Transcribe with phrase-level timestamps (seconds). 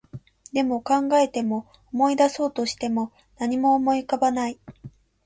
[0.51, 4.59] でも、考えても、思い出そうとしても、何も思い浮かばない